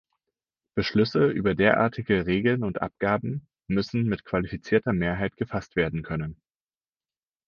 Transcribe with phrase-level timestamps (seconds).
[0.73, 6.41] Beschlüsse über derartige Regeln und Abgaben müssen mit qualifizierter Mehrheit gefasst werden können.